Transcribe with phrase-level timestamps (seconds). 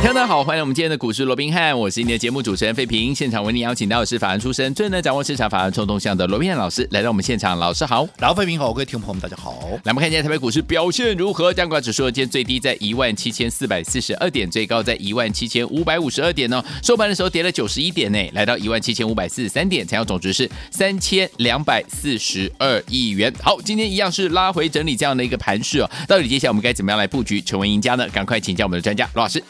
[0.00, 3.12] 听众大家好，欢迎我们今天的股市罗宾汉，我是你的节目主持人费平。
[3.12, 9.58] 现场为您邀请到的是法案出身、最能掌握市场法案冲动向的罗宾汉老师来到我们现场，老师好，老费平好，各位听众朋友们大家好。
[9.82, 11.52] 来，我们看一下台北股市表现如何？
[11.52, 16.64] 加权指数今天最低在一万七千四百四十二点，最高在一万七千五百五十二点呢。
[16.80, 23.34] 收盘的时候跌了九十一点呢，来到一万七千五百四十三点，成交总值是三千两百四十二亿元。
[23.42, 25.90] 好，今天一样是拉回整理这样的一个盘势哦。
[26.06, 28.08] 到底接下来我们该怎么样来布局成为赢家呢？
[28.10, 29.42] 赶快请教我们的专家罗老师。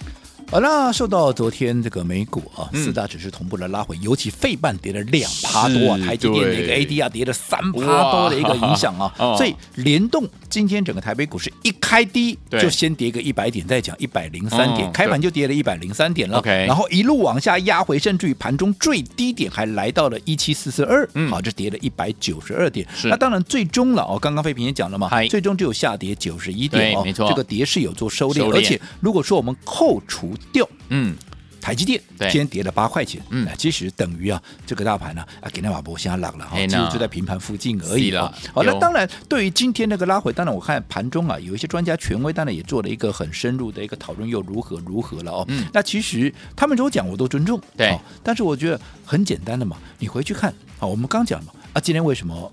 [0.50, 22.88] 好，那受到昨天这个美股啊四大指数同步的拉回，嗯、尤其费半跌了两趴多啊，台积电那个 ADR 跌了三趴多的一个影响啊， 所以联动今天整个台北股市一开低就先跌个一百点，再讲一百零三点，开盘就跌了一百零三点了，然后一路往下压回，甚至于盘中最低点还来到了一七四四二，好，这跌了一百九十二点。
[23.04, 27.28] 那当然最终了哦，刚刚费平也讲了嘛，最终只有下跌九十一点哦，没错。
[27.28, 31.16] 这个跌是有做收敛，而且如果说我们扣除掉，嗯，
[31.60, 38.32] 台积电今天跌了八块钱，嗯，其实等于啊，这个大盘呢啊，给那马波先拉了哈，其实就在平盘附近而已了。
[38.54, 45.44] 好，那当然，对于今天那个拉回，当然我看盘中啊，有一些专家权威当然也做了一个很深入的一个讨论，又如何如何了哦。
[45.48, 47.98] 嗯，那其实他们如果讲，我都尊重，对。
[48.22, 52.50] 但是我觉得很简单的嘛，你回去看啊，我们刚讲嘛，啊，今天为什么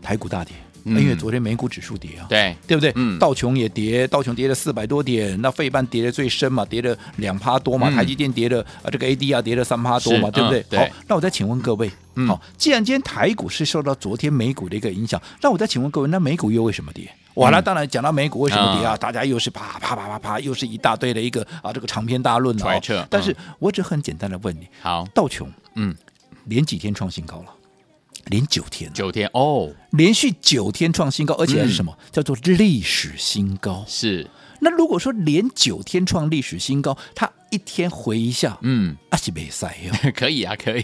[0.00, 0.54] 台股大跌？
[0.84, 2.54] 因为昨天美股指数跌啊，对。
[2.66, 2.92] 对不对？
[2.96, 10.78] 嗯，道琼也跌，道琼跌了四百多点，那费半跌的最深嘛，跌了两趴多嘛，台积电跌了啊，这个 AD 啊跌了三趴多嘛，对不对？
[10.78, 11.90] 好，那我再请问各位，
[12.26, 17.08] 好，既然今天台股是受到昨天美股的一个影响，那我再请问各位，那美股又为什么跌？
[17.34, 23.06] 哇，那当然讲到美股为什么跌啊，大家又是啪啪啪啪啪，又是一大堆的一个啊这个长篇大论了。
[23.10, 25.94] 但是我只很简单的问你，好，道琼，嗯，
[26.44, 27.46] 连几天创新高了？
[28.26, 33.84] 连九天，九天哦，连续九天创新高，而且还是什么、嗯、叫做历史新高？
[33.86, 34.28] 是。
[34.60, 40.82] 那如果说连九天创历史新高，它一天回一下，嗯，阿西贝赛哟， 可以啊，可以，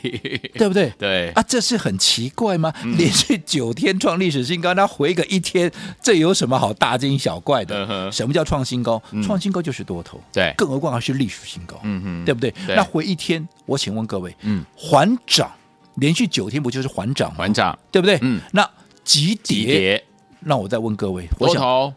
[0.53, 0.93] 对不对？
[0.99, 2.71] 对啊，这是很奇怪吗？
[2.85, 7.87] 嗯、连续九天创历史新高，它回个一天，这有什么好大惊小怪的？
[7.89, 9.03] 嗯、什么叫创新高？
[9.13, 12.51] 嗯、创新高就是多头，对，更何况还是历史新高，嗯哼，对不对？
[12.67, 15.51] 对那回一天，我请问各位，嗯，环涨。
[16.01, 17.33] 连续九天不就是缓涨？
[17.35, 18.19] 缓涨，对不对？
[18.23, 18.41] 嗯。
[18.53, 18.69] 那
[19.05, 20.05] 急跌，
[20.41, 21.95] 那我再问各位，我想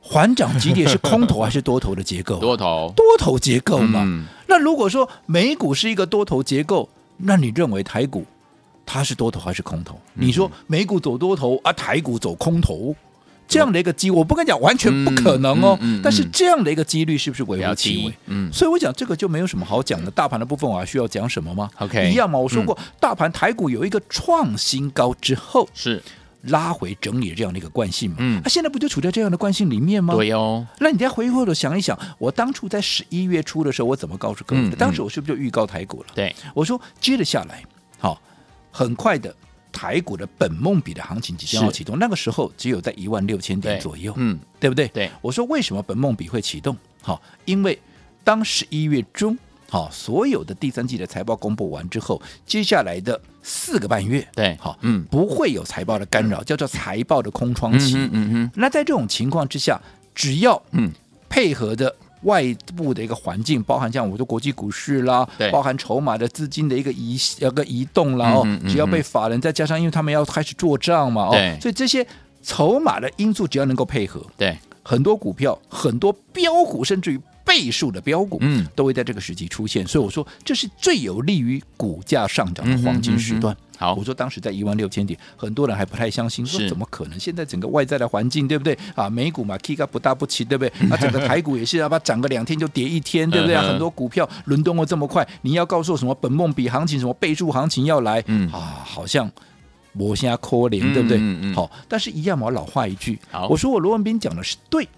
[0.00, 2.38] 缓涨急跌是空头还是多头的结构？
[2.40, 4.26] 多头，多头结构嘛。
[4.46, 6.88] 那如果说美股是一个多头结构，
[7.18, 8.24] 那你认为台股
[8.84, 9.98] 它是多头还是空头？
[10.14, 12.94] 你说美股走多头啊，台股走空头？
[13.46, 18.14] 这样的一个机，我不跟你讲完全不可能哦，嗯嗯嗯、但是这样的一个几率是不是微乎其微？
[18.26, 20.10] 嗯，所以我讲这个就没有什么好讲的。
[20.10, 22.38] 大盘的部分我还需要讲什么吗？OK，一样嘛。
[22.38, 26.02] 我说过，嗯、大盘台股有一个创新高之后是
[26.42, 28.16] 拉回整理这样的一个惯性嘛。
[28.20, 30.14] 嗯，那、啊、现在不就处在这样的惯性里面吗？
[30.14, 30.66] 对哦。
[30.78, 34.68] 那你再回过头想一想，我当初在十一月初的时候，我怎么告诉各位的？
[34.68, 36.08] 嗯嗯、当时我是不是就预告台股了？
[36.14, 37.62] 对，我说接着下来，
[37.98, 38.20] 好，
[38.70, 39.34] 很快的。
[39.74, 44.86] 台股的本梦比的行情即将要启动，那个时候只有在一万六千点左右，嗯，对不对？
[44.88, 46.76] 对，我说为什么本梦比会启动？
[47.02, 47.76] 好，因为
[48.22, 49.36] 当十一月中，
[49.68, 57.96] 好，所有的第三季的财报公布完之后，接下来的四个半月，对，好，嗯，不会有财报的干扰，叫做财报的空窗期。
[57.96, 58.50] 嗯嗯嗯。
[58.54, 59.80] 那在这种情况之下，
[60.14, 60.90] 只要嗯
[61.28, 61.94] 配合的。
[62.24, 62.42] 外
[62.76, 65.50] 部的一个环境，包含像我的国际股市啦，对。
[65.50, 71.52] 包含筹码的资金的一个移那个移动啦，哦、嗯，嗯、只要被法人再加上，因为他们要开始做账嘛，对。
[71.52, 72.06] 哦，所以这些
[72.42, 77.20] 筹码的因素只要能够配合，对，很多股票、很多标股，甚至于。
[77.44, 83.56] 倍数的标股，嗯，都会在这个时期出现，所以我说这是最有利于股价上涨的黄金时段。
[83.76, 87.18] 好，我说当时在一万六千点，很多人还不太相信，说怎么可能？
[87.18, 88.78] 现在整个外在的环境，对不对？
[88.94, 90.88] 啊，美股嘛，K 个不大不齐，对不对？
[90.88, 93.56] 啊，整个台股也是要把涨个两天就跌一天，对不对？
[93.56, 99.28] 很多股票轮动的这么快，你要告诉我什么本梦比行情，什么倍数行情要来，嗯啊，好像
[99.94, 101.18] 我现在扣零，对不对？
[101.18, 101.54] 嗯嗯。
[101.54, 103.18] 好，但是一样嘛，我老话一句，
[103.50, 104.88] 我说我罗文斌讲的是对。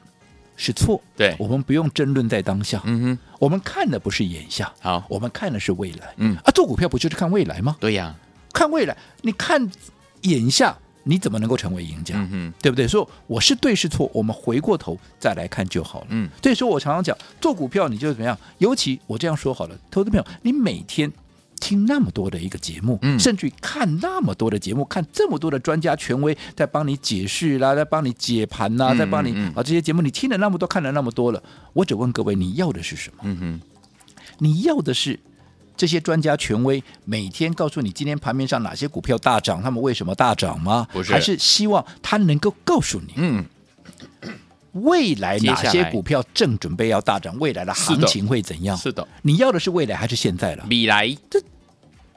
[0.56, 2.80] 是错，对，我们不用争论在当下。
[2.84, 6.14] 嗯哼，我们看的不是眼下，好，我们看的是未来。
[6.16, 7.76] 嗯啊，做股票不就是看未来吗？
[7.78, 8.14] 对呀，
[8.52, 9.70] 看未来，你看
[10.22, 12.14] 眼下，你怎么能够成为赢家？
[12.16, 12.88] 嗯哼，对不对？
[12.88, 16.06] 说我是对是错，我们回过头再来看就好了。
[16.10, 18.36] 嗯，所以说我常常讲，做股票你就怎么样？
[18.58, 21.12] 尤其我这样说好了，投资朋友，你每天。
[21.66, 31.42] 听那么多的一个节目，嗯甚至于看那么多的节目，看这么多的专家权威在帮你解释啦，在帮你解盘啦，嗯在帮你嗯啊这些节目你听了那么多，看了那么多了，
[31.72, 33.22] 我只问各位，你要的是什么？
[33.24, 33.60] 嗯哼，
[34.38, 35.18] 你要的是
[35.76, 40.86] 这些专家权威每天告诉你今天盘面上哪些股票大涨，他们为什么大涨吗？
[40.92, 43.44] 不是还是希望他能够告诉你嗯，
[44.74, 48.76] 未来哪些股票正准备要大涨，未来的行情会怎样？
[48.76, 50.64] 是的，你要的是未来还是现在了？
[50.70, 51.42] 未来，这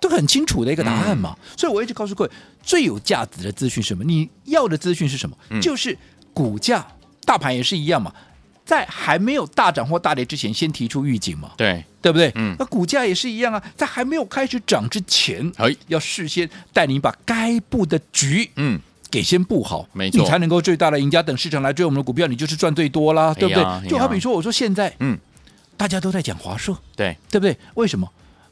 [0.07, 1.35] 个很清楚的一个答案嘛。
[1.37, 2.31] 嗯所以我一直告诉各位，
[2.63, 4.03] 最有价值的资讯是什么？
[4.05, 5.35] 你要的资讯是什么？
[5.49, 5.97] 嗯就是
[6.33, 6.87] 股价，
[7.25, 8.13] 大盘也是一样嘛，
[8.63, 11.51] 在还没有大涨或大跌之前，先提出预警嘛。
[11.57, 12.31] 对，对不对？
[12.35, 18.79] 嗯那股价也是一样啊，在还没有开始涨之前，哎要事先带你把该布的局嗯，
[19.11, 21.21] 给先布好，没错你才能够最大的赢家。
[21.21, 23.63] 等市场来追我们的股票，你就是赚最多啦，对不对？
[23.63, 25.17] 哎就好比说，我说现在，嗯，
[25.75, 27.57] 大家都在讲华硕，对，对不对？
[27.73, 28.07] 为什么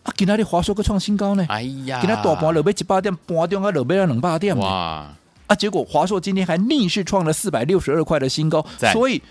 [0.07, 0.13] 啊？
[0.15, 1.45] 今天的华硕个创新高呢？
[1.49, 5.07] 哎呀，今天大盘落尾一百点，盘中啊落尾啊两百点哇，
[5.47, 5.55] 啊！
[5.57, 9.21] 结果华硕今天还逆势创了四百六十二块的新高，所以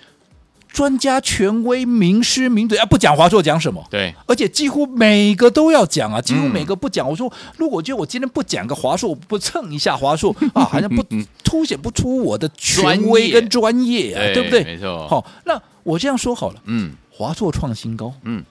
[0.68, 3.82] 专家权威名师名嘴啊，不讲华硕讲什么？
[3.90, 7.08] 对，而且几乎每个都要讲啊，几乎嗯每个不讲。
[7.08, 11.02] 我说，如果觉得我今天不讲个华硕，我不蹭一下华硕 啊，好像不
[11.42, 14.64] 凸显不出我的权威跟专业啊，对不对？
[14.64, 18.44] 没错，好，那我这样说好了，嗯华硕创新高，嗯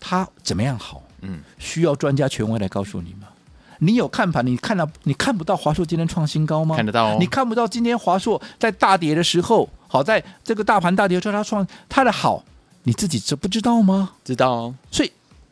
[0.00, 1.02] 它怎么样好？
[1.22, 3.28] 嗯，需要专家权威来告诉你吗？
[3.78, 6.76] 你有看盘，你看到你看不到华硕今天创新高吗？
[6.76, 12.44] 看得到哦你看不到今天华硕在大跌的时候，好在这个大盘大跌的时候，它创它的好，
[12.84, 14.12] 你自己知不知道吗？
[14.24, 15.10] 知道哦，所以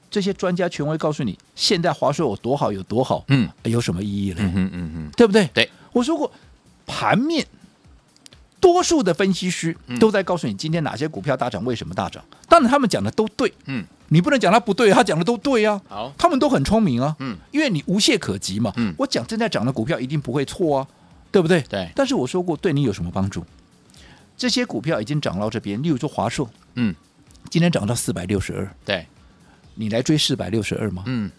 [0.08, 4.36] 这些专家权威告诉你，现在华硕有多好有多好，嗯有什么意义呢？
[4.40, 5.46] 嗯嗯嗯哼，对不对？
[5.52, 6.30] 对，我说过，
[6.86, 7.44] 盘面
[8.60, 9.98] 多数的分析师嗯。
[9.98, 12.22] 都在告诉你今天哪些股票大涨，为什么大涨。
[12.48, 15.80] 当然，他们讲的都对，嗯，你不能讲他不对，他讲的都对啊。
[15.88, 18.72] 好，他们都很聪明啊，嗯，因为你无懈可击嘛。
[18.76, 18.94] 嗯。
[18.98, 20.86] 我讲正在涨的股票一定不会错啊，
[21.32, 21.60] 对不对？
[21.62, 21.90] 对。
[21.94, 23.44] 但是我说过，对你有什么帮助？
[24.36, 26.94] 这些股票已经涨到这边，例如说华硕，嗯，
[27.50, 29.06] 今天涨到四百六十二，对，
[29.74, 31.02] 你来追四百六十二吗？
[31.06, 31.30] 嗯，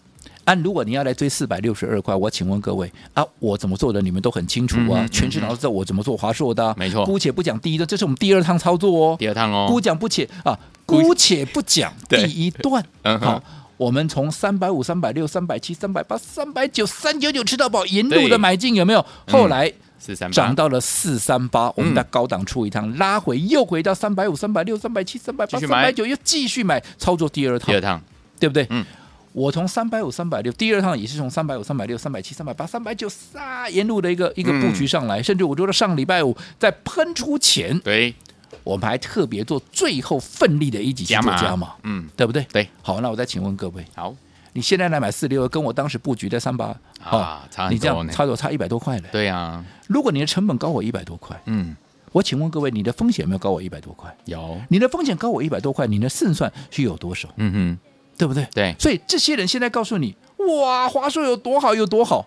[0.44, 4.02] 按、如果你要来追四百六十二块，我请问各位啊，我怎么做的？
[4.02, 6.74] 你们都很清楚啊，嗯嗯全市场都知道我怎么做华硕的、啊。
[6.76, 9.16] 没错姑且不讲第一段，这是我们第二趟操作哦。
[9.18, 12.84] 第二趟哦，姑讲不且啊，姑姑且不讲第一段，
[13.20, 13.42] 好，
[13.76, 19.04] 我们从三百五、三百六、三百七、三百八、三百九、三九九吃到饱，沿路的买进有没有？
[19.28, 28.02] 后来四三涨到了四三八，我们嗯在高档出一趟，拉回又回到三百五、三百六、三百七、三百八、三百九，又继续买，操作第二趟第二，趟，
[28.40, 28.66] 对不对？
[28.70, 28.84] 嗯。
[29.32, 38.14] 我从三百五、三百六，第二趟也是从三百五、三百六、三百七、三百八、三百九，撒沿路的一个一个布局上来，甚至我觉得上礼拜五在喷出前，对，
[38.62, 42.46] 我们还特别做最后奋力的一级去做加码，嗯，对不对？
[42.52, 44.14] 对，好，那我再请问各位，好。
[44.54, 49.08] 你现在来买四六，跟我当时布局的三八，啊差你这样差多差一百多块嘞。
[49.10, 51.74] 对啊，如果你的成本高我一百多块，嗯，
[52.12, 54.14] 我请问各位，你的风险有没有高我一百多块？
[54.26, 57.30] 有，你的风险高我一百多块，你的胜算是有多少？
[57.36, 57.78] 嗯哼，
[58.22, 58.46] 对不对？
[58.54, 62.24] 对，所以这些人现在告诉你，哇，华硕有多好有多好。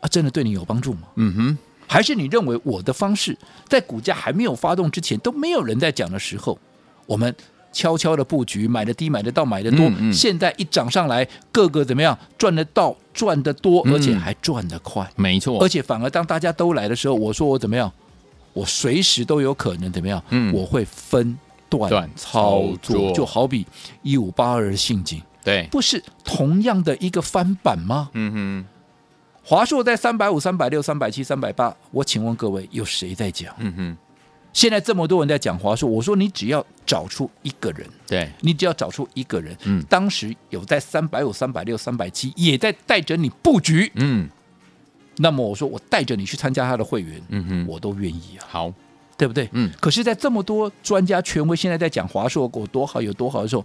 [0.00, 1.02] 啊，真的对你有帮助吗？
[1.14, 3.38] 嗯哼，还是你认为我的方式
[3.68, 6.58] 在股价还没有发动之前，都没有人在讲的时候，
[7.06, 7.32] 我们
[7.72, 10.12] 悄悄的布局，买的低，买的到，买的多，嗯嗯。
[10.12, 13.94] 现在一涨上来，个个怎么样赚得到，赚得多，嗯。
[13.94, 17.88] 而且还赚得快，没错，而且反而当大家都来的时候，我说我怎么样，
[18.52, 20.52] 我随时都有可能怎么样，嗯。
[20.52, 22.96] 我会分段段操操作。
[22.96, 23.66] 作，就好比
[24.02, 25.22] 一五八二的陷阱。
[25.42, 28.08] 对，不是同样的一个翻版吗？
[28.14, 28.64] 嗯哼，
[29.42, 33.54] 华硕在三百五、三百六、三百七、三百八，我请问各位，有谁在讲？
[33.58, 33.96] 嗯哼，
[34.54, 39.84] 现在这么多人在讲华硕，我说你只要找出一个人，对，你只要找出一个人，嗯。
[39.84, 44.26] 当时有在三百五、三百六、三百七，也在带着你布局，嗯。
[45.16, 48.72] 那么我说我带着你去参加他的会员，嗯哼，我都愿意啊，好，
[49.16, 49.48] 对不对？
[49.52, 53.64] 嗯可是，在这么多专家权威现在在讲华硕有多好有多好的时候，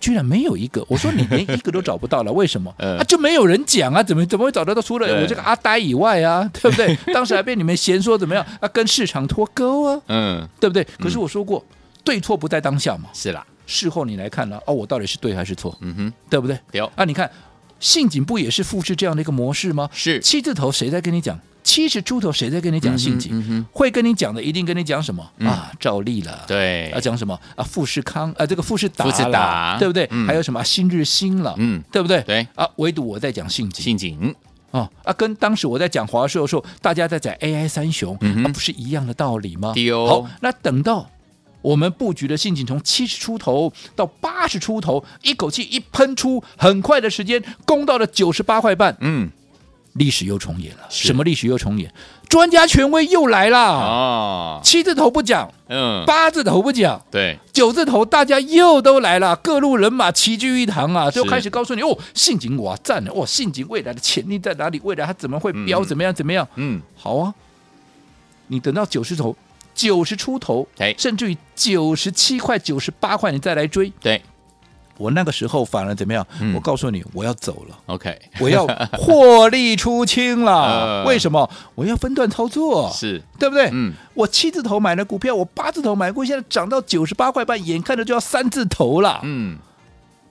[0.00, 2.72] 居然没有一个，我说你连一个都找不到了，为什么？
[2.78, 4.82] 呃啊，就没有人讲啊，怎么怎么会找得到？
[4.82, 6.94] 除了我这个阿呆以外啊，对不对？
[7.14, 10.86] 当时还被你们嫌说怎么样啊，跟市场 脱钩啊，嗯，对不对？
[10.98, 11.64] 可是我说过，
[12.02, 16.58] 对错不在当下嘛，是啦，事后你来看了，哦，我到底是对还是错，嗯哼，对不对？
[16.72, 17.30] 有，啊，你看
[17.80, 19.88] 信景不也是复制这样的一个模式吗？
[19.92, 21.38] 是，七字头谁在跟你讲？
[21.64, 23.64] 七十出头谁在跟你讲性景？
[23.72, 25.48] 会跟你讲的一定跟你讲什么、嗯。
[25.48, 25.72] 啊？
[25.80, 26.90] 照例了，对。
[26.94, 27.36] 要，讲什么？
[27.56, 27.64] 啊？
[27.64, 29.78] 富士康啊，这个富士达啦，富士达。
[29.78, 30.06] 对不对？
[30.10, 30.26] 嗯。
[30.26, 32.22] 还有什么、啊新日新了，嗯，对不对？
[32.22, 33.82] 对，啊，唯独我在讲性景。
[33.82, 34.34] 陷阱，
[34.70, 39.72] 啊啊，跟当时我在讲华硕的时候，大家在讲 AI 三雄，嗯不是一样的道理吗？
[39.92, 40.06] 哦。
[40.06, 41.08] 好，那等到
[41.62, 48.94] 我们布局的陷阱从七十出头到八十出头，一口气一喷出，很快的时间攻到了九十八块半。
[49.00, 49.30] 嗯，
[49.94, 50.82] 历史又重演了。
[50.88, 51.92] 什么历史又重演？
[52.28, 53.58] 专家权威又来了。
[53.58, 64.80] 哦，七字头不讲，嗯，八字头不讲，对，九字头大家又都来了，各路人马齐聚一堂啊，就开始告诉你哦，信锦哇赞了，哦，信锦未来的潜力在哪里？
[64.84, 65.84] 未来它怎么会飙？
[65.84, 66.12] 怎么样？
[66.12, 66.46] 怎么样？
[66.56, 67.34] 嗯，好啊，
[68.48, 69.36] 你等到九十头。
[69.74, 73.92] 九十出头，哎甚至于九十七块、九十八块，你再来追。
[74.00, 74.22] 对，
[74.98, 76.26] 我那个时候反而怎么样？
[76.40, 80.52] 嗯我告诉你，我要走了，OK， 我要获利出清了。
[81.02, 81.48] 呃为什么？
[81.74, 83.68] 我要分段操作，是，对不对？
[83.72, 89.58] 嗯，我七字头买的股票，我八字头买过，现在涨到九十八块半，眼看着就要三字头了，嗯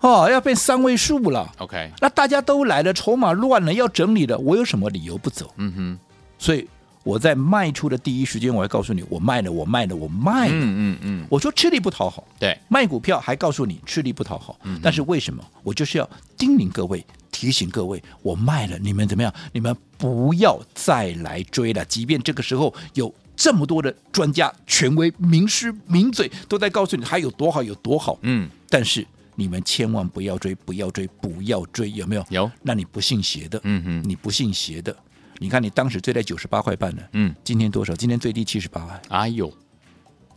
[0.02, 1.50] 哦，要变三位数了。
[1.60, 5.50] ，OK，那大家都来了，筹码乱了，要整理了，我有什么理由不走？
[5.58, 6.00] 嗯哼，
[6.38, 6.68] 所以
[7.04, 10.54] 我在卖出的第一时间，我还告诉你，我卖了，我卖了，我卖了。
[10.54, 14.58] 嗯嗯嗯，我说吃力不讨好，对，卖股票还告诉你吃力不讨好。
[14.82, 15.44] 但是为什么？
[15.64, 19.34] 我就是要叮咛各位，提醒各位，我卖了，你们怎么样？
[19.52, 21.84] 你们不要再来追了。
[21.86, 29.06] 即便这个时候有这么多的专家、权威、名师、名嘴都在告诉你它有多好，有多好，嗯，但是
[29.36, 32.26] 你们千万不要追，不要追，不要追，有没有？
[32.30, 34.96] 有，那你不信邪的，嗯哼，你不信邪的。
[35.44, 37.94] 你看，你当时追在九十八块半呢，嗯，今天多少？
[37.96, 39.52] 今天最低七十八，哎呦，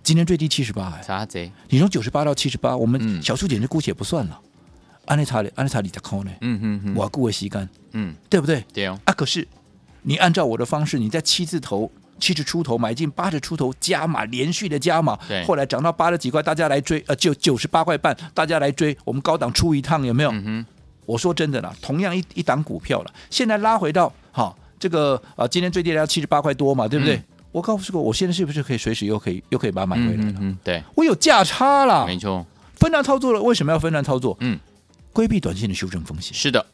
[0.03, 1.53] 今天最低七十八，哎，啥贼？
[1.69, 4.41] 你从九十八到七十八，我嗯们小数点就姑且不算了。
[5.05, 6.33] 安利查理，安利查理在扣呢？
[6.41, 8.65] 嗯嗯嗯，我顾为吸干，嗯，对不对？
[8.75, 9.47] 对哦，啊，可是
[10.03, 20.33] 你按照我的方式，你在七字头、七十出头买进，八十出头加码，连续的加码对，后来涨到八十几块，大家来追，呃，就九十八块半，大家来追，我们高档出一趟，有没有？
[20.33, 20.67] 嗯，
[21.05, 27.17] 我说真的啦，同样一一档股票了，现在拉回到好这个啊、呃，今天最低要七十八块多嘛，对不对？
[27.17, 30.57] 嗯我告诉过，我现在是不是可以随时又可以又可以把它买回来了？
[30.63, 34.37] 对，我有价差了，没错，分段操作了，为什么要分段操作？
[34.41, 34.59] 嗯，
[35.11, 36.67] 规避短线的修正风险，是的，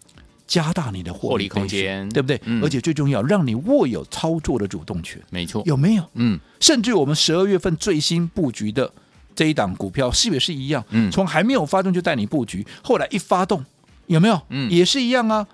[0.44, 2.40] 加大你的获获利空间对不对？
[2.46, 6.04] 嗯而且最重要，让你握有操作的主动权，没错，有没有？
[6.14, 8.92] 嗯，甚至我们十二月份最新布局的
[9.36, 10.84] 这一档股票，是不是一样？
[10.90, 13.64] 嗯从还没有发动就带你布局，后来一发动，
[14.08, 14.40] 有没有？
[14.48, 15.46] 嗯也是一样啊。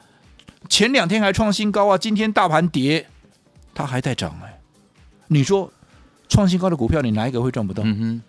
[0.69, 3.07] 前两天还创新高啊，今天大盘跌，
[3.75, 4.61] 它还在涨哎。
[5.29, 5.73] 你说
[6.29, 7.83] 创新高的股票，你哪一个会赚不到？
[7.85, 8.23] 嗯哼，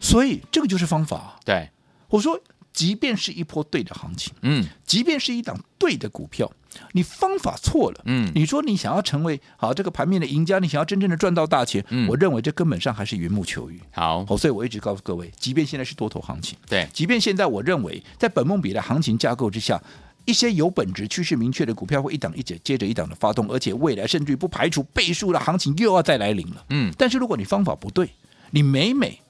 [0.00, 1.36] 所以这个就是方法啊。
[1.44, 1.68] 对，
[2.08, 2.40] 我说，
[2.72, 6.50] 即便是一波对的行情，嗯即便是一档对的股票，
[6.92, 13.80] 你方法错了，嗯你说你想要成为好这个盘面的赢家，你想要真正的赚到大钱，嗯我认为这根本上还是缘木求鱼。
[13.92, 19.80] 好，好，所以我一直告诉各位，即便现在是多头行情，对，即便现在我认为在本梦比的行情架构之下，
[20.24, 26.64] 一些有本质、趋势明确的股票会一档一接接着一档的发动，而且未来甚至于不排除倍数的行情又要再来临了。
[26.70, 28.08] 嗯，但是如果你方法不对，
[28.50, 29.20] 你每每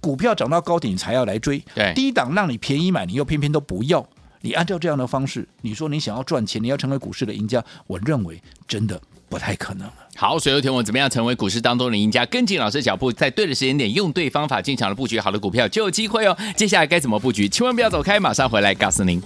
[0.00, 4.06] 股票涨到高点你才要来追，对低档让你便宜买，你又偏偏都不要。
[4.44, 9.94] 你按照这样的方式，你说你想要赚钱，你要成为股市的赢家，我认为真的不太可能了。
[10.16, 12.26] 好，所以有听我怎么样成为股市当中的赢家？
[12.26, 16.36] 跟紧老师脚步，在对的时间点，用对方法进场的布局好的股票就有机会哦。
[16.58, 17.48] 接下来该怎么布局？
[17.48, 19.18] 千万不要走开，马上回来告诉您。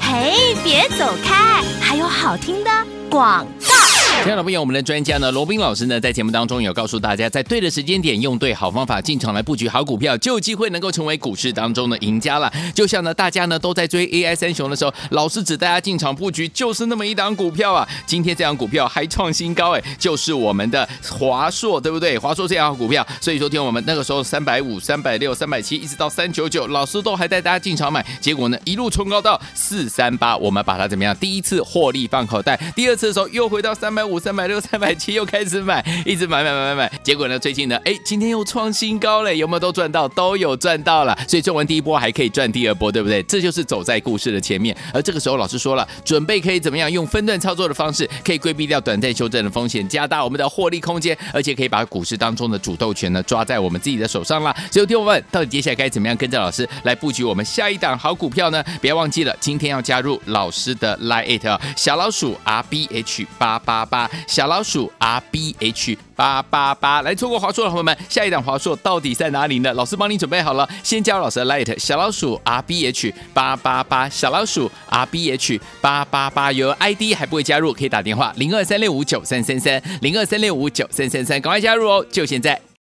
[0.00, 2.70] 嘿，别走开，还有好听的
[3.10, 3.91] 广告。
[4.20, 12.48] 亲爱的朋友，我们的专家呢，罗宾老师呢，在节目当中有告诉大家，在对的时间点，用对好方法进场来布局好股票，就有机会能够成为股市当中的赢家了。
[12.72, 17.86] 就像呢，大家呢都在追 AI 三雄的时候，老师只带大家进场布局，就是那么一档股票啊。
[18.06, 22.16] 今天这档股票还创新高，哎，就是我们的华硕，对不对？
[22.16, 31.16] 华硕这样的股票，所以说听我们那个时候三百五、三百六、三百七，一直到三九九，老师都还带大家进场买，结果呢一路冲高到四三八，我们把它怎么样？
[31.16, 34.12] 第一次获利放口袋，第二次的时候又回到三百五。
[34.12, 40.06] 五三百六三百七又开始买，一直买买买买买，结果呢，最近呢，哎，今天又创新高了，有没有都赚到？
[40.06, 43.22] 都有赚到了，所以赚完第一波还可以赚第二波，对不对？
[43.22, 44.76] 这就是走在故事的前面。
[44.92, 54.54] 而这个时候，老师说了，准备可以怎么样用分段操作的方式，可以规避掉短暂修正的风险，加大我们的获利空间，而且可以把股市当中的主动权呢抓在我们自己的手上啦。
[54.70, 58.62] 所以，听我们，到底接下来该怎么样跟着老师来布局我们下一档好股票呢？
[58.82, 64.10] 不要忘记了，今天要加入老师的 Line It 小老鼠 R B H 八八八。
[64.26, 69.70] 小老鼠 R B H 八八八，来错过华硕的朋友们，下一档华硕到底在哪里呢？
[69.74, 82.71] 老师帮你准备好了，先加入老师的 Light 小老鼠 R B H 八八八，小老鼠 R B H 八八八，有 ID 还不会加入，可以打电话零二三六五九三三三零二三六五九三三三，赶快加入哦，就现在。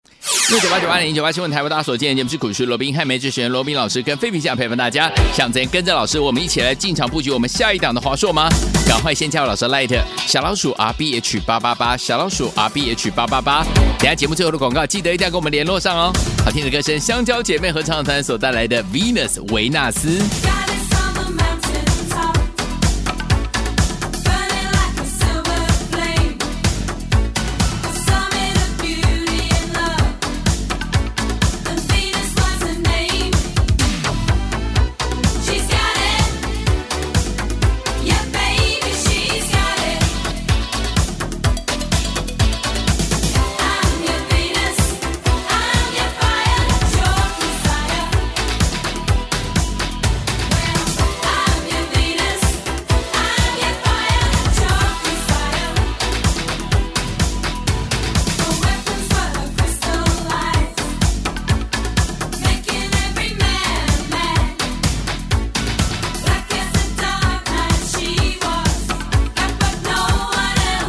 [0.50, 8.48] 六九八九八零九八新闻台为大家所见的节目是股市罗宾汉梅主持人罗宾老师跟菲比酱陪伴大家，想怎样跟着老师，我们一起来进场布局我们下一档的华硕吗？
[8.88, 9.98] 赶快先加入老师 Light
[10.28, 13.64] 小老鼠 R B H 八八八小老鼠 R B H 八八八，
[13.98, 16.14] 等下节目最后的广告记得一定要跟我们联络上哦。
[16.46, 20.20] 好听的歌声，香蕉姐妹合唱团所带来的 Venus 维纳斯。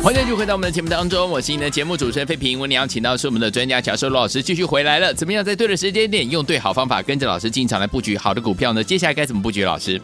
[0.02, 2.58] 欢迎继续回到我们的节目当中，我是你的节目主持人费平。
[2.58, 5.14] 我们要请到是我们的专家乔寿罗老师继续回来了。
[5.14, 8.82] 怎么样在对的时间点，用对好方法，跟着老师进场来布局好的股票呢？
[8.82, 9.64] 接下来该怎么布局？
[9.64, 10.02] 老师？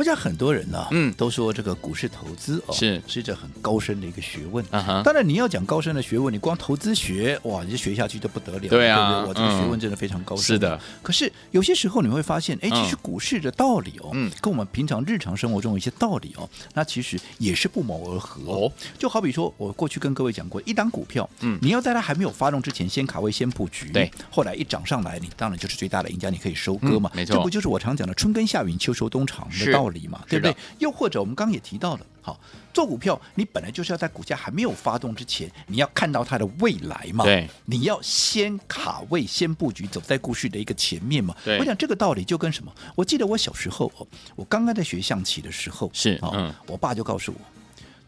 [0.00, 3.02] 我想很多人呢、啊，嗯，都说这个股市投资哦，是。
[3.06, 4.64] 是一个很高深的一个学问。
[4.70, 8.60] 啊哈，当然你要讲高深的学问，你光投资学哇，你就学下去就不得了。
[8.60, 9.28] 对啊，对不对？
[9.28, 10.44] 我这个学问真的非常高深。
[10.46, 18.40] 是的，可是有些时候你会发现，哎，其实股市的道理哦，嗯，跟我们平常日常生活中有一些道理哦，那其实也是不谋而合。
[18.50, 18.72] 哦。
[18.96, 30.56] 就好比说，我过去跟各位讲过，一档股票，嗯，你要在它还没有发动之前，先卡位，先布局，对，后来一涨上来，你当然就是最大的赢家，你可以收割嘛，没错，这不就是我常讲的春耕夏耘秋收冬藏的道理嘛，对不对？
[30.78, 32.38] 又或者我们刚刚也提到了，好
[32.72, 37.24] 做股票，你本来就是要在股价还没有发动之前，你要看到它的未来嘛。
[37.24, 41.34] 对，你要先卡位、先布局，走在故事的一个前面嘛。
[41.44, 42.72] 对，我想这个道理就跟什么？
[42.94, 44.06] 我记得我小时候哦，
[44.36, 47.40] 我刚刚在学象棋的时候，是啊，嗯，我爸就告诉我，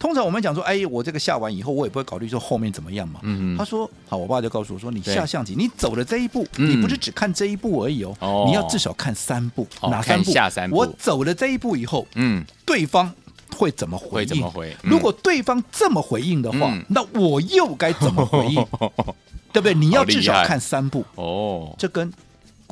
[0.03, 3.21] 通常我们讲说，哎，我这个下完以后，我也不会考虑说后面怎么样嘛。
[3.23, 10.33] 嗯，他说，好，我爸就告诉我说，你下象棋，你走了这一步，嗯，你不是只看这一步而已哦，哦你要至少看三步，哦，哪三步？
[10.33, 10.77] 下三步。
[10.77, 13.13] 我走了这一步以后，嗯，对方。
[13.55, 14.29] 会怎么回应？
[14.29, 14.75] 怎么回？
[14.83, 18.55] 如果对方这么回应的话，嗯、那我又该怎么回应？
[19.53, 19.75] 对不对？
[19.75, 21.75] 你要至少看三步哦。
[21.79, 22.11] 这跟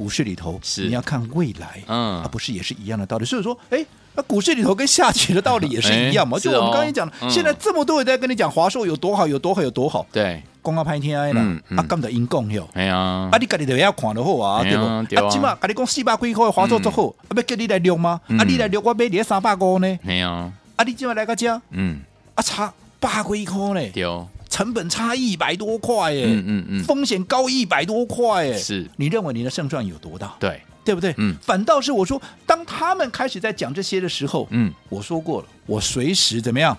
[0.01, 3.25] 股市里头是你要看未来，嗯，啊，不是也是一样的道理。
[3.27, 3.85] 所以说，哎，
[4.15, 6.39] 那股市里头跟下棋的道理也是一样嘛。
[6.39, 10.07] 就我们刚才讲的，嗯、现在这么多人在跟你讲华硕有多好，有多好，有多好。
[10.11, 11.41] 对，公告拍天爱了，
[11.77, 12.67] 啊，干的阴功哟。
[12.73, 14.85] 哎呀，啊，你家里头要看的好啊，对不？
[14.87, 18.19] 啊，起码跟你讲四百几块华硕之后，啊，要叫你来溜吗？
[18.39, 19.99] 啊，你来溜，我买你三百五呢。
[20.07, 20.51] 哎呀。
[20.77, 22.01] 啊，你今晚来个家，嗯，
[22.35, 24.03] 啊，差八块块呢，对，
[24.51, 30.35] 成本差一百多块，哎，嗯嗯嗯，风险高一百多块，哎，是，你认为你的胜算有多大？
[30.41, 31.15] 对，对不对？
[31.17, 36.77] 嗯，反倒是我说，当他们开始在讲这些的时候，嗯，我说过了，我随时怎么样，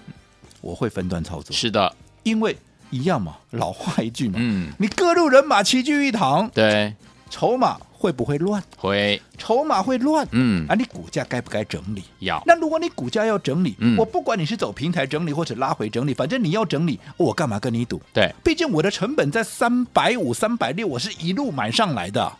[0.60, 2.55] 我会分段操作，是的，因为
[2.89, 6.93] 一样嘛，老话一句嘛，嗯，你各路人马齐聚一堂，对，
[7.29, 7.77] 筹码。
[8.01, 8.61] 会不会乱？
[8.77, 10.27] 会，筹码会乱。
[10.31, 12.03] 嗯，啊，你股价该不该整理？
[12.19, 12.41] 要。
[12.47, 18.01] 那如果你股价要整理，嗯，我不管你是走平台整理或者拉回整理，反正你要整理，我干嘛跟你赌？
[18.11, 22.33] 对，毕竟我的成本在三百五、三百六，我是一路买上来的，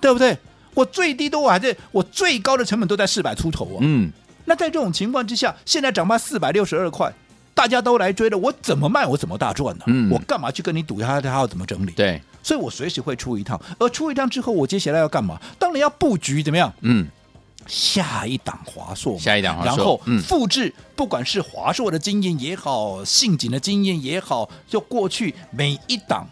[0.00, 0.38] 对不对？
[0.74, 3.78] 我最低都还在，我最高的成本都在四百出头啊。
[3.80, 4.12] 嗯，
[4.44, 7.12] 那在这种情况之下，现在涨到四百六十二块，
[7.52, 9.84] 大家都来追了，我怎么卖我怎么大赚呢？
[9.88, 11.90] 嗯，我干嘛去跟你赌他他要怎么整理？
[11.90, 12.22] 对。
[12.48, 15.38] 所以我随时会出一趟，而出一趟之后，我接下来要干嘛？
[15.58, 16.72] 当然要布局怎么样？
[16.80, 17.06] 嗯，
[17.66, 26.26] 下一档华硕，下一档华硕，然后复制，不管是华硕的经验也好，信景的经验也好，就过去每一档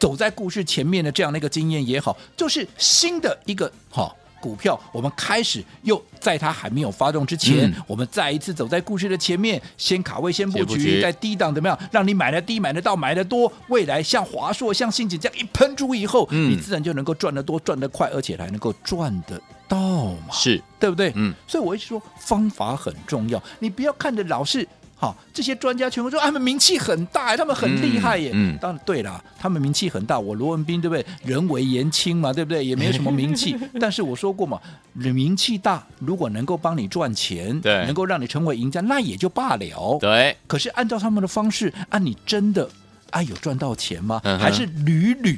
[0.00, 4.12] 走在故事前面的这样的一个经验也好，就是新的一个哈。
[4.42, 13.50] 股票，我们开始又在它还没有发动之前，嗯、我们再一次走在故事的前面，先卡位，先布局，在低档怎么样，让你买的低，买得到，买得多。
[13.68, 19.78] 未来像华硕、像信锦这样一喷出以后，嗯、你自然就能够赚得多、赚得快，而且还能够赚得到
[20.26, 21.12] 嘛，是对不对？
[21.14, 24.66] 嗯，所以我一直说方法很重要，你不要看着老是。
[25.02, 28.30] 好，这些专家全部说他们名气很大，他们很厉害耶。
[28.32, 30.16] 嗯，嗯当然对了，他们名气很大。
[30.16, 31.04] 我罗文斌对不对？
[31.24, 32.64] 人微言轻嘛，对不对？
[32.64, 33.56] 也没有什么名气。
[33.80, 34.60] 但是我说过嘛，
[34.92, 39.98] 名气大，如果能够帮你赚钱，对，能够让你成为赢家，那也就罢了。
[40.00, 40.36] 对。
[40.46, 42.70] 可是按照他们的方式，啊，你真的
[43.10, 44.20] 啊有赚到钱吗？
[44.22, 45.36] 嗯、还是屡屡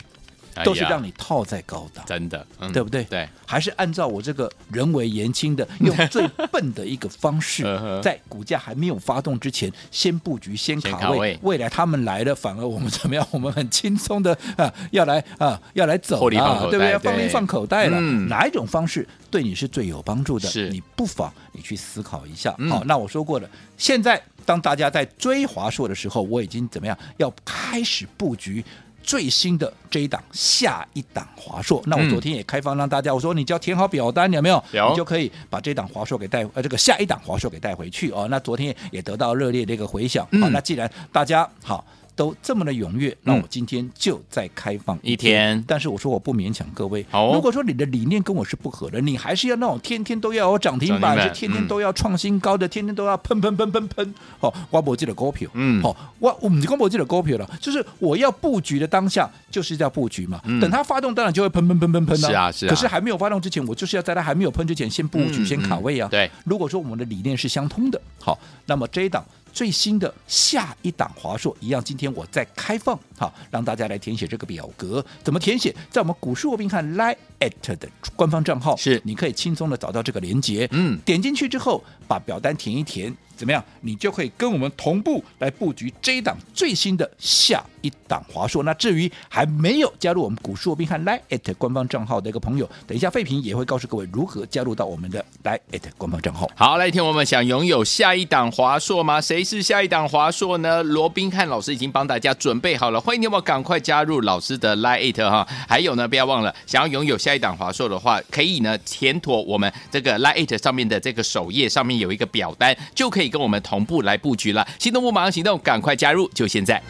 [0.62, 3.04] 都是让你套在高档，真的，嗯、对不对？
[3.04, 7.64] 对，还是按照我这个人为言轻的，用 最笨的一个方式，
[8.02, 11.38] 在股价还没有发动之前，先布局，先卡位。
[11.42, 13.26] 未来他们来了，反而我们怎么样？
[13.32, 16.92] 我们很轻松的啊，要来啊，要来走啊，对不对？
[16.92, 17.96] 要放一放口袋了。
[17.98, 20.48] 嗯、哪一种方式对你是最有帮助的？
[20.48, 22.54] 是你不妨你去思考一下。
[22.58, 26.96] 嗯、好，那我说过了，现在当大家在追华硕的时候，我已经怎么样？
[27.16, 28.64] 要开始布局。
[29.04, 34.64] 最新的这一档下一档华硕，那我昨天也开放让大家，我说你只要填好表单，有没有？
[34.72, 38.26] 有，你就可以把这档华硕给带，呃，这个下一档华硕给带回去哦。
[38.30, 40.26] 那昨天也得到热烈的一个回响。
[40.40, 41.84] 好，那既然大家好。
[42.16, 45.58] 都这么的踊跃，那我今天就再开放一天。
[45.58, 47.04] 嗯、但是我说我不勉强各位。
[47.10, 54.14] 哦、如果说你的理念跟我是不合的，你还是要那种天天都要有涨停板，是天天都要创新高的，嗯、天天都要喷喷喷喷喷。
[54.38, 55.50] 好、哦，我不记得股票。
[55.54, 60.40] 嗯，好、哦，我我们光不记得股票了，就是我要布局的当下就是要布局嘛。
[60.44, 62.28] 嗯、等它发动，当然就会喷喷喷喷喷了。
[62.28, 62.70] 是啊，是啊。
[62.70, 66.08] 可是还没有发动之前，我就是要在它还没有喷之前先布局，嗯、先卡位啊。
[66.08, 66.30] 对。
[66.44, 69.24] 如果说我们的理念是相通的，好，那么这一档。
[69.54, 75.74] 最新的下一档华硕一样，今天我再开放哈，让大家来填写这个表格，怎么填写？
[75.88, 83.14] 在我们股市罗宾看 Line@ at 的官方账号是，你可以轻松的找到这个连接，嗯，点进去之后把表单填一填。
[83.36, 83.60] 怎么样？
[83.80, 88.62] 你就可以跟我们同步来布局这一档最新的下一档华硕。
[88.62, 95.58] 那至于还没有加入我们股市罗宾汉 Line@ 官方账号的一个朋友，等一下废品也会告诉各位如何加入到我们的 Line@
[95.98, 96.48] 官方账号。
[96.54, 99.20] 好，来听我们想拥有下一档华硕吗？
[99.20, 100.84] 谁是下一档华硕呢？
[100.84, 105.44] 罗宾汉老师已经帮大家准备好了，欢迎你们赶快加入老师的 Line@ 哈。
[105.68, 113.34] 还有呢，不要忘了，想要拥有下一档华硕的话，可以呢填妥我们这个 Line@ 上面的这个首页上面有一个表单，就可以。
[113.34, 116.80] 跟我们同步来布局了，心动不马上行动，赶快加入，就现在！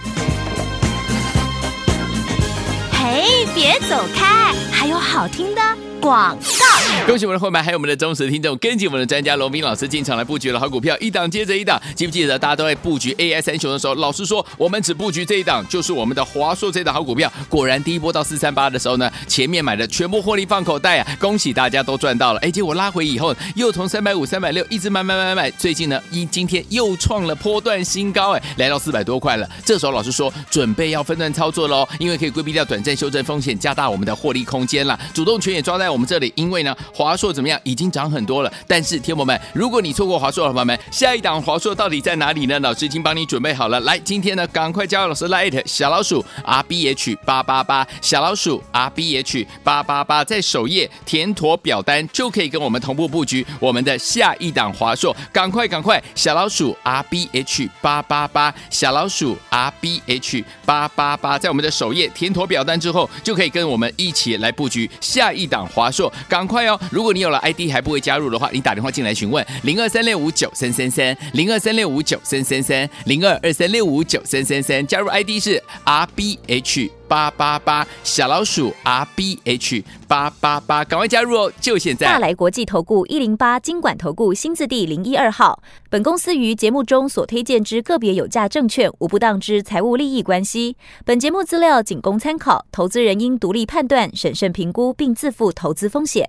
[2.92, 5.62] 嘿，别走开，还有好听的
[6.04, 7.06] 广告。
[7.06, 11.80] 恭喜我们的伙伴，还有我们的忠实听众，跟紧我们的专家罗宾老师进场来布局了好股票，一档接着一档。
[11.96, 17.32] 记不记得大家都在布局 AI 三雄的时候，老师说我们只布局这一档，就是我们的华硕这档好股票。
[17.48, 21.16] 果然第一波到四三八的时候呢，前面买的全部获利放口袋啊！
[21.18, 22.40] 恭喜大家都赚到了。
[22.40, 29.48] 哎，结果拉回以后，又从三百五、三百六一直买买买买，最近呢，一今天又创了波段新高，哎，来到四百多块了。
[29.64, 34.98] 这时候老师说准备要分段操作喽，因为可以规避掉短暂修正风险，加大我们的获利空间了。
[35.14, 36.76] 主动权也抓在我们这里，因为呢。
[36.92, 37.58] 华硕怎么样？
[37.64, 38.52] 已经涨很多了。
[38.66, 42.58] 但是，天友们，如果你错过华硕的朋友们，下一档华硕到底在哪里呢？
[42.60, 43.80] 老师已经帮你准备好了。
[43.80, 55.14] 来，今天呢，赶快加入老师 Light 小老鼠 R B H 八八八，小老鼠 R B H 八八八，在首页填妥表单就可以跟我们同步布局我们的下一档华硕。
[55.32, 66.10] 赶快赶快，小老鼠 R B H 八八八，小老鼠 R B H 八八八，在我们的首页填妥表单之后，就可以跟我们一起来布局下一档华华硕。
[66.28, 66.80] 赶快哦！
[66.90, 81.52] 如果你有了 ID 还不会加入的话，你打电话进来询问零二三六五九三三三零二三六五九三三三零二二三六五九三三三，加入 ID 是 RBH 八八八小老鼠 RBH 八八八，赶快加入哦！
[81.60, 82.06] 就现在。
[82.06, 96.28] 大来国际投顾一零八金管投顾新字第零一二号，本公司于节目中所推荐之个别有价证券无不当之财务利益关系，本节目资料仅供参考，投资人应独立判断、审慎评估并自负投资风险。